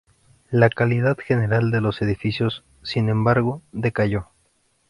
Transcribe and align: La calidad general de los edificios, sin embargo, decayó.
La 0.49 0.71
calidad 0.71 1.15
general 1.23 1.69
de 1.69 1.79
los 1.79 2.01
edificios, 2.01 2.63
sin 2.81 3.07
embargo, 3.07 3.61
decayó. 3.71 4.29